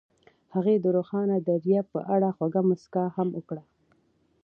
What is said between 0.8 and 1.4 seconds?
د روښانه